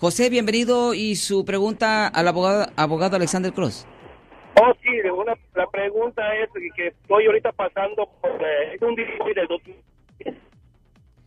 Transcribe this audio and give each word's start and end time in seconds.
José, 0.00 0.30
bienvenido 0.30 0.94
y 0.94 1.14
su 1.16 1.44
pregunta 1.44 2.08
al 2.08 2.26
abogado, 2.26 2.72
abogado 2.74 3.16
Alexander 3.16 3.52
Cross. 3.52 3.86
Oh, 4.58 4.72
sí, 4.82 4.88
una, 5.10 5.34
la 5.54 5.66
pregunta 5.66 6.22
es 6.36 6.48
que 6.74 6.86
estoy 6.86 7.26
ahorita 7.26 7.52
pasando 7.52 8.08
por 8.22 8.30
eh, 8.30 8.78
un 8.80 8.94
del 8.94 9.46
2000 9.46 9.76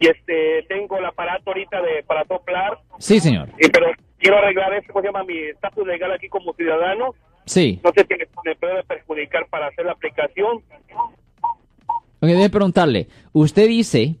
y 0.00 0.06
este 0.06 0.66
tengo 0.68 0.98
el 0.98 1.06
aparato 1.06 1.44
ahorita 1.48 1.80
de 1.80 2.02
para 2.02 2.26
soplar. 2.26 2.78
Sí, 2.98 3.20
señor. 3.20 3.48
Y, 3.58 3.70
pero 3.70 3.86
quiero 4.18 4.36
arreglar 4.36 4.74
eso, 4.74 4.92
¿cómo 4.92 5.00
se 5.00 5.08
llama? 5.08 5.24
Mi 5.24 5.38
estatus 5.44 5.86
legal 5.86 6.12
aquí 6.12 6.28
como 6.28 6.52
ciudadano. 6.52 7.14
Sí. 7.46 7.80
No 7.82 7.90
sé 7.96 8.06
si 8.06 8.14
me 8.44 8.54
puede 8.54 8.82
perjudicar 8.84 9.46
para 9.48 9.68
hacer 9.68 9.86
la 9.86 9.92
aplicación. 9.92 10.62
Ok, 12.20 12.28
debe 12.28 12.50
preguntarle. 12.50 13.08
Usted 13.32 13.66
dice, 13.66 14.16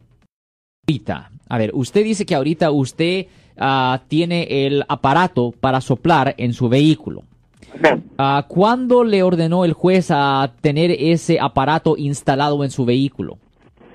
ahorita, 0.88 1.32
a 1.50 1.58
ver, 1.58 1.70
usted 1.74 2.02
dice 2.02 2.24
que 2.24 2.34
ahorita 2.34 2.70
usted 2.70 3.26
ah, 3.58 4.00
tiene 4.08 4.66
el 4.66 4.84
aparato 4.88 5.52
para 5.60 5.80
soplar 5.80 6.34
en 6.38 6.52
su 6.52 6.68
vehículo. 6.68 7.22
Ah, 8.16 8.44
¿Cuándo 8.48 9.04
le 9.04 9.22
ordenó 9.22 9.64
el 9.64 9.72
juez 9.72 10.10
a 10.10 10.52
tener 10.60 10.90
ese 10.90 11.38
aparato 11.40 11.96
instalado 11.96 12.64
en 12.64 12.70
su 12.70 12.84
vehículo? 12.84 13.38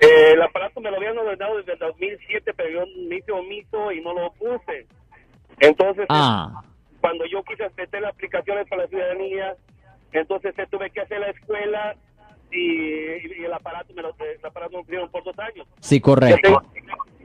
Eh, 0.00 0.32
el 0.32 0.42
aparato 0.42 0.80
me 0.80 0.90
lo 0.90 0.96
habían 0.96 1.16
ordenado 1.18 1.56
desde 1.58 1.72
el 1.72 1.78
2007, 1.78 2.52
pero 2.56 2.70
yo 2.70 2.80
me 3.08 3.16
hice 3.16 3.32
omiso 3.32 3.92
y 3.92 4.00
no 4.00 4.12
lo 4.14 4.32
puse. 4.32 4.86
Entonces, 5.60 6.06
Ah, 6.08 6.62
cuando 7.00 7.24
yo 7.26 7.42
quise 7.42 7.64
meter 7.76 8.00
las 8.02 8.12
aplicaciones 8.14 8.66
para 8.68 8.82
la 8.82 8.88
ciudadanía, 8.88 9.54
entonces 10.12 10.54
eh, 10.58 10.66
tuve 10.70 10.90
que 10.90 11.00
hacer 11.00 11.20
la 11.20 11.30
escuela 11.30 11.96
y, 12.50 12.58
y 12.58 13.44
el 13.44 13.52
aparato 13.52 13.92
me 13.94 14.02
lo, 14.02 14.10
el 14.10 14.44
aparato 14.46 14.72
me 14.72 14.78
lo 14.78 14.82
pusieron 14.84 15.10
por 15.10 15.24
dos 15.24 15.38
años. 15.38 15.66
sí, 15.80 15.96
Yo 15.96 16.02
correcto. 16.02 16.38
tengo- 16.42 16.62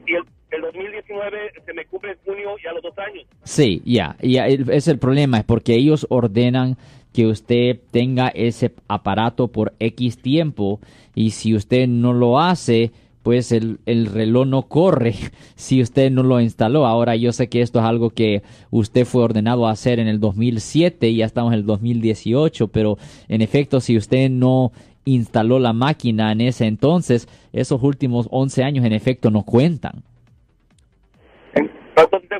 y 0.06 0.14
el, 0.14 0.24
el 0.50 0.60
2019 0.62 1.52
se 1.64 1.72
me 1.74 1.84
cumple 1.86 2.12
en 2.12 2.18
junio 2.24 2.56
y 2.62 2.66
a 2.66 2.72
los 2.72 2.82
dos 2.82 2.98
años. 2.98 3.24
Sí, 3.50 3.82
ya, 3.84 4.16
el- 4.20 4.70
es 4.70 4.86
el 4.86 4.98
problema, 4.98 5.38
es 5.38 5.44
porque 5.44 5.74
ellos 5.74 6.06
ordenan 6.08 6.76
que 7.12 7.26
usted 7.26 7.80
tenga 7.90 8.28
ese 8.28 8.72
aparato 8.86 9.48
por 9.48 9.74
X 9.80 10.18
tiempo 10.18 10.78
y 11.16 11.30
si 11.30 11.56
usted 11.56 11.88
no 11.88 12.12
lo 12.12 12.38
hace, 12.38 12.92
pues 13.24 13.50
el, 13.50 13.80
el 13.86 14.06
reloj 14.06 14.46
no 14.46 14.62
corre 14.68 15.14
si 15.56 15.82
usted 15.82 16.12
no 16.12 16.22
lo 16.22 16.40
instaló. 16.40 16.86
Ahora 16.86 17.16
yo 17.16 17.32
sé 17.32 17.48
que 17.48 17.60
esto 17.60 17.80
es 17.80 17.84
algo 17.84 18.10
que 18.10 18.42
usted 18.70 19.04
fue 19.04 19.24
ordenado 19.24 19.66
a 19.66 19.72
hacer 19.72 19.98
en 19.98 20.06
el 20.06 20.20
2007 20.20 21.08
y 21.10 21.16
ya 21.16 21.26
estamos 21.26 21.52
en 21.52 21.58
el 21.58 21.66
2018, 21.66 22.68
pero 22.68 22.98
en 23.28 23.42
efecto 23.42 23.80
si 23.80 23.96
usted 23.96 24.30
no 24.30 24.70
instaló 25.04 25.58
la 25.58 25.72
máquina 25.72 26.30
en 26.30 26.40
ese 26.42 26.66
entonces, 26.66 27.26
esos 27.52 27.82
últimos 27.82 28.28
11 28.30 28.62
años 28.62 28.84
en 28.84 28.92
efecto 28.92 29.32
no 29.32 29.42
cuentan. 29.42 30.04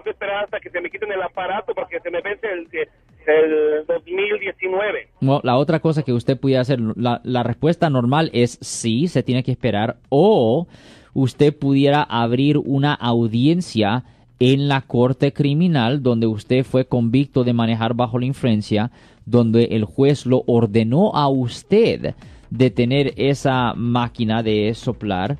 Tengo 0.01 0.05
que 0.05 0.11
esperar 0.11 0.45
hasta 0.45 0.61
que 0.61 0.71
se 0.71 0.81
me 0.81 0.89
quiten 0.89 1.13
el 1.13 1.21
aparato 1.21 1.75
porque 1.75 2.01
se 2.01 2.11
me 2.11 2.23
vence 2.23 2.47
el, 2.47 2.67
el 3.27 3.87
2019. 3.87 5.09
No, 5.21 5.41
la 5.43 5.59
otra 5.59 5.81
cosa 5.81 6.03
que 6.03 6.15
usted 6.15 6.41
pudiera 6.41 6.63
hacer, 6.63 6.81
la, 6.97 7.21
la 7.23 7.43
respuesta 7.43 7.91
normal 7.91 8.31
es 8.33 8.59
sí, 8.63 9.09
se 9.09 9.23
tiene 9.23 9.43
que 9.43 9.51
esperar, 9.51 9.99
o 10.09 10.67
usted 11.13 11.55
pudiera 11.55 12.03
abrir 12.03 12.57
una 12.57 12.95
audiencia 12.95 14.05
en 14.39 14.69
la 14.69 14.81
corte 14.81 15.35
criminal 15.35 16.03
donde 16.03 16.27
usted 16.27 16.65
fue 16.65 16.87
convicto 16.87 17.45
de 17.45 17.53
manejar 17.53 17.93
bajo 17.93 18.19
la 18.19 18.25
influencia, 18.25 18.91
donde 19.27 19.65
el 19.65 19.85
juez 19.85 20.25
lo 20.25 20.45
ordenó 20.47 21.15
a 21.15 21.29
usted 21.29 22.15
de 22.49 22.71
tener 22.71 23.13
esa 23.17 23.75
máquina 23.75 24.43
de 24.43 24.73
soplar, 24.73 25.37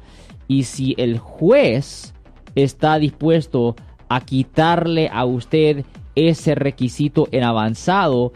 y 0.49 0.65
si 0.65 0.95
el 0.99 1.19
juez 1.19 2.13
está 2.55 2.99
dispuesto 2.99 3.75
a 4.11 4.21
quitarle 4.21 5.09
a 5.11 5.25
usted 5.25 5.85
ese 6.17 6.57
requisito 6.57 7.29
en 7.31 7.45
avanzado, 7.45 8.33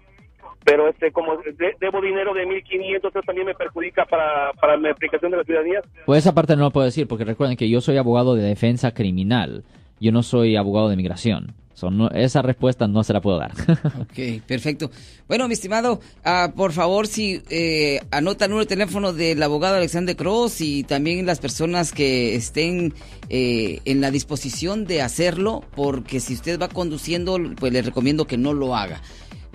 pero 0.65 0.89
este 0.89 1.11
como 1.11 1.37
de- 1.39 1.75
debo 1.81 2.01
dinero 2.03 2.35
de 2.35 2.47
1.500, 2.47 3.09
eso 3.09 3.23
también 3.23 3.47
me 3.47 3.55
perjudica 3.55 4.05
para, 4.05 4.53
para 4.61 4.77
mi 4.77 4.89
aplicación 4.91 5.31
de 5.31 5.39
la 5.39 5.45
ciudadanía. 5.45 5.81
Pues 6.05 6.19
esa 6.19 6.35
parte 6.35 6.55
no 6.57 6.65
lo 6.65 6.71
puedo 6.71 6.85
decir, 6.85 7.09
porque 7.09 7.25
recuerden 7.25 7.57
que 7.57 7.69
yo 7.71 7.81
soy 7.81 7.97
abogado 7.97 8.35
de 8.35 8.43
defensa 8.43 8.93
criminal, 8.93 9.65
yo 10.01 10.13
no 10.13 10.23
soy 10.23 10.57
abogado 10.57 10.89
de 10.89 10.97
migración. 10.97 11.55
So, 11.75 11.93
no- 11.93 12.11
esa 12.11 12.43
respuesta 12.43 12.89
no 12.89 13.05
se 13.05 13.13
la 13.13 13.21
puedo 13.21 13.39
dar. 13.39 13.53
Ok, 14.01 14.43
perfecto. 14.49 14.91
Bueno, 15.29 15.47
mi 15.47 15.55
estimado, 15.55 16.01
ah, 16.25 16.53
por 16.57 16.73
favor, 16.73 17.07
si 17.07 17.41
eh, 17.51 18.01
anota 18.11 18.47
el 18.47 18.51
número 18.51 18.65
de 18.65 18.69
teléfono 18.75 19.13
del 19.13 19.41
abogado 19.41 19.77
Alexander 19.77 20.17
Cross 20.17 20.61
y 20.61 20.83
también 20.83 21.25
las 21.25 21.39
personas 21.39 21.93
que 21.93 22.35
estén 22.35 22.95
eh, 23.29 23.79
en 23.85 24.01
la 24.01 24.11
disposición 24.11 24.87
de 24.87 25.03
hacerlo, 25.03 25.63
porque 25.77 26.19
si 26.19 26.35
usted 26.35 26.59
va 26.61 26.67
conduciendo, 26.69 27.39
pues 27.61 27.73
le 27.73 27.83
recomiendo 27.83 28.27
que 28.27 28.39
no 28.39 28.55
lo 28.55 28.75
haga. 28.75 29.01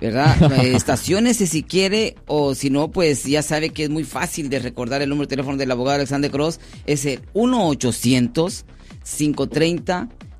¿Verdad? 0.00 0.50
Eh, 0.64 0.74
Estaciones 0.74 1.36
si 1.36 1.62
quiere, 1.62 2.16
o 2.26 2.54
si 2.54 2.70
no, 2.70 2.90
pues 2.90 3.24
ya 3.24 3.42
sabe 3.42 3.68
que 3.70 3.84
es 3.84 3.90
muy 3.90 4.04
fácil 4.04 4.48
de 4.48 4.60
recordar 4.60 5.02
el 5.02 5.10
número 5.10 5.26
de 5.26 5.30
teléfono 5.36 5.58
del 5.58 5.70
abogado 5.70 5.96
Alexander 5.96 6.30
Cross. 6.30 6.58
Es 6.86 7.04
el 7.04 7.20
1-800-530. 7.34 10.08